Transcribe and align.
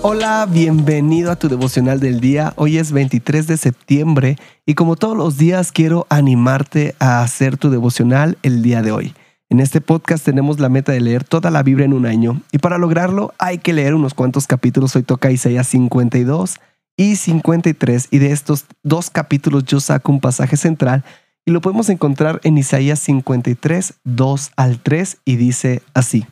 Hola, 0.00 0.46
bienvenido 0.48 1.32
a 1.32 1.36
tu 1.36 1.48
devocional 1.48 1.98
del 1.98 2.20
día. 2.20 2.52
Hoy 2.54 2.78
es 2.78 2.92
23 2.92 3.48
de 3.48 3.56
septiembre 3.56 4.36
y 4.64 4.74
como 4.74 4.94
todos 4.94 5.16
los 5.16 5.38
días 5.38 5.72
quiero 5.72 6.06
animarte 6.08 6.94
a 7.00 7.20
hacer 7.20 7.56
tu 7.56 7.68
devocional 7.68 8.38
el 8.44 8.62
día 8.62 8.80
de 8.80 8.92
hoy. 8.92 9.12
En 9.48 9.58
este 9.58 9.80
podcast 9.80 10.24
tenemos 10.24 10.60
la 10.60 10.68
meta 10.68 10.92
de 10.92 11.00
leer 11.00 11.24
toda 11.24 11.50
la 11.50 11.64
Biblia 11.64 11.84
en 11.84 11.94
un 11.94 12.06
año 12.06 12.40
y 12.52 12.58
para 12.58 12.78
lograrlo 12.78 13.34
hay 13.38 13.58
que 13.58 13.72
leer 13.72 13.92
unos 13.92 14.14
cuantos 14.14 14.46
capítulos. 14.46 14.94
Hoy 14.94 15.02
toca 15.02 15.32
Isaías 15.32 15.66
52 15.66 16.60
y 16.96 17.16
53 17.16 18.08
y 18.12 18.18
de 18.18 18.30
estos 18.30 18.66
dos 18.84 19.10
capítulos 19.10 19.64
yo 19.64 19.80
saco 19.80 20.12
un 20.12 20.20
pasaje 20.20 20.56
central 20.56 21.02
y 21.44 21.50
lo 21.50 21.60
podemos 21.60 21.88
encontrar 21.88 22.40
en 22.44 22.56
Isaías 22.56 23.00
53, 23.00 23.94
2 24.04 24.50
al 24.54 24.78
3 24.78 25.16
y 25.24 25.34
dice 25.34 25.82
así 25.92 26.24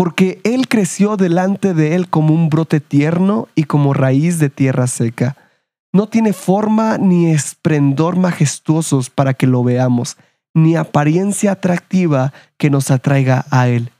porque 0.00 0.40
él 0.44 0.66
creció 0.66 1.18
delante 1.18 1.74
de 1.74 1.94
él 1.94 2.08
como 2.08 2.32
un 2.32 2.48
brote 2.48 2.80
tierno 2.80 3.48
y 3.54 3.64
como 3.64 3.92
raíz 3.92 4.38
de 4.38 4.48
tierra 4.48 4.86
seca. 4.86 5.36
No 5.92 6.08
tiene 6.08 6.32
forma 6.32 6.96
ni 6.96 7.30
esplendor 7.30 8.16
majestuosos 8.16 9.10
para 9.10 9.34
que 9.34 9.46
lo 9.46 9.62
veamos, 9.62 10.16
ni 10.54 10.74
apariencia 10.74 11.52
atractiva 11.52 12.32
que 12.56 12.70
nos 12.70 12.90
atraiga 12.90 13.44
a 13.50 13.68
él. 13.68 13.92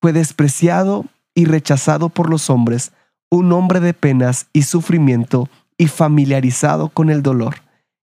Fue 0.00 0.12
despreciado 0.12 1.06
y 1.34 1.46
rechazado 1.46 2.08
por 2.08 2.30
los 2.30 2.50
hombres, 2.50 2.92
un 3.28 3.52
hombre 3.52 3.80
de 3.80 3.94
penas 3.94 4.46
y 4.52 4.62
sufrimiento 4.62 5.48
y 5.76 5.88
familiarizado 5.88 6.88
con 6.88 7.10
el 7.10 7.20
dolor. 7.20 7.56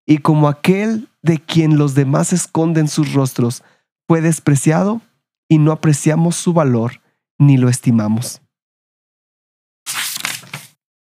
Y 0.05 0.17
como 0.17 0.49
aquel 0.49 1.07
de 1.21 1.39
quien 1.39 1.77
los 1.77 1.95
demás 1.95 2.33
esconden 2.33 2.89
sus 2.89 3.13
rostros, 3.13 3.63
fue 4.09 4.19
despreciado 4.19 4.99
y 5.47 5.57
no 5.57 5.71
apreciamos 5.71 6.35
su 6.35 6.51
valor 6.51 6.99
ni 7.37 7.57
lo 7.57 7.69
estimamos. 7.69 8.41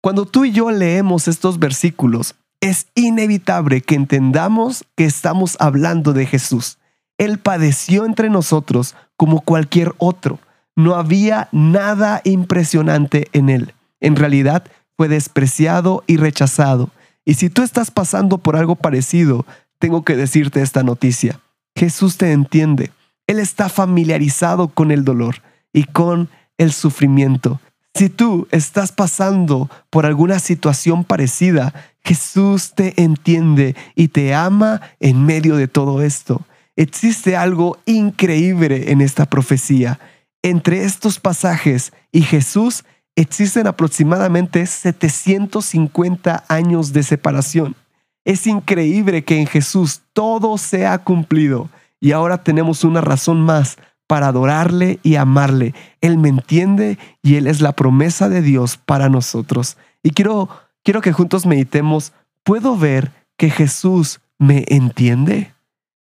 Cuando 0.01 0.27
tú 0.27 0.45
y 0.45 0.52
yo 0.52 0.70
leemos 0.70 1.29
estos 1.29 1.59
versículos, 1.59 2.35
es 2.60 2.88
inevitable 2.95 3.80
que 3.80 3.95
entendamos 3.95 4.84
que 4.96 5.04
estamos 5.04 5.57
hablando 5.60 6.12
de 6.12 6.26
Jesús. 6.26 6.79
Él 7.18 7.38
padeció 7.38 8.04
entre 8.04 8.29
nosotros 8.29 8.95
como 9.16 9.40
cualquier 9.40 9.95
otro. 9.99 10.40
No 10.76 10.95
había 10.96 11.49
nada 11.52 12.21
impresionante 12.24 13.29
en 13.32 13.49
él. 13.49 13.74
En 14.01 14.16
realidad 14.16 14.65
fue 14.96 15.09
despreciado 15.09 16.04
y 16.06 16.16
rechazado. 16.16 16.90
Y 17.24 17.34
si 17.34 17.49
tú 17.49 17.62
estás 17.62 17.90
pasando 17.90 18.38
por 18.38 18.56
algo 18.56 18.77
parecido, 18.77 19.46
tengo 19.79 20.04
que 20.04 20.16
decirte 20.16 20.60
esta 20.60 20.82
noticia. 20.82 21.40
Jesús 21.74 22.18
te 22.18 22.32
entiende. 22.32 22.90
Él 23.27 23.38
está 23.38 23.68
familiarizado 23.68 24.68
con 24.68 24.90
el 24.90 25.04
dolor 25.04 25.37
y 25.75 25.85
con 25.85 26.30
el 26.57 26.73
sufrimiento. 26.73 27.61
Si 27.93 28.09
tú 28.09 28.49
estás 28.51 28.91
pasando 28.91 29.69
por 29.91 30.07
alguna 30.07 30.39
situación 30.39 31.05
parecida, 31.05 31.75
Jesús 32.03 32.73
te 32.75 33.01
entiende 33.03 33.77
y 33.95 34.09
te 34.09 34.35
ama 34.35 34.80
en 35.01 35.25
medio 35.27 35.57
de 35.57 35.69
todo 35.69 36.02
esto. 36.02 36.43
Existe 36.77 37.37
algo 37.37 37.79
increíble 37.87 38.91
en 38.91 39.01
esta 39.01 39.27
profecía. 39.27 40.01
Entre 40.43 40.85
estos 40.85 41.21
pasajes 41.21 41.93
y 42.11 42.23
Jesús 42.23 42.85
existen 43.17 43.67
aproximadamente 43.67 44.67
750 44.67 46.45
años 46.49 46.93
de 46.93 47.02
separación. 47.02 47.77
Es 48.25 48.47
increíble 48.47 49.25
que 49.25 49.39
en 49.39 49.47
Jesús 49.47 50.02
todo 50.13 50.59
se 50.59 50.87
cumplido 51.05 51.71
y 52.01 52.13
ahora 52.13 52.43
tenemos 52.43 52.83
una 52.83 53.01
razón 53.01 53.41
más 53.41 53.77
para 54.07 54.29
adorarle 54.29 54.99
y 55.02 55.16
amarle. 55.16 55.74
Él 56.01 56.19
me 56.19 56.29
entiende 56.29 56.99
y 57.23 57.37
Él 57.37 57.47
es 57.47 57.60
la 57.60 57.73
promesa 57.73 58.29
de 58.29 58.43
Dios 58.43 58.77
para 58.77 59.09
nosotros. 59.09 59.77
Y 60.02 60.11
quiero, 60.11 60.49
quiero 60.83 61.01
que 61.01 61.13
juntos 61.13 61.46
meditemos, 61.46 62.13
¿puedo 62.43 62.77
ver 62.77 63.13
que 63.37 63.51
Jesús 63.51 64.21
me 64.38 64.65
entiende? 64.69 65.55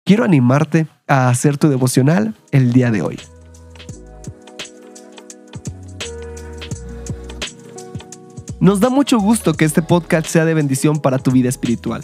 Quiero 0.06 0.24
animarte 0.24 0.88
a 1.08 1.30
hacer 1.30 1.58
tu 1.58 1.70
devocional 1.70 2.36
el 2.52 2.72
día 2.72 2.92
de 2.92 3.02
hoy. 3.02 3.20
Nos 8.60 8.80
da 8.80 8.90
mucho 8.90 9.20
gusto 9.20 9.54
que 9.54 9.66
este 9.66 9.82
podcast 9.82 10.26
sea 10.28 10.46
de 10.46 10.54
bendición 10.54 11.00
para 11.00 11.20
tu 11.20 11.32
vida 11.32 11.50
espiritual. 11.50 12.04